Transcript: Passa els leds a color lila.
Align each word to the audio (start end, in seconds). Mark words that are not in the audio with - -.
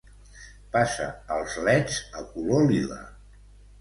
Passa 0.77 1.05
els 1.37 1.57
leds 1.67 1.99
a 2.21 2.25
color 2.33 2.67
lila. 2.73 2.99